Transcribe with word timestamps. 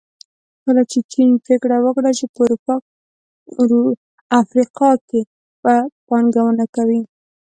کله 0.63 0.81
چې 0.91 0.99
چین 1.11 1.29
پریکړه 1.45 1.77
وکړه 1.81 2.11
چې 2.17 2.25
په 2.35 2.43
افریقا 4.41 4.89
کې 5.07 5.21
به 5.63 5.75
پانګونه 6.07 6.65
کوي. 6.75 7.01